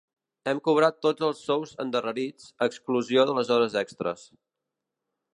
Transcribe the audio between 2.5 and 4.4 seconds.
a exclusió de les hores extres.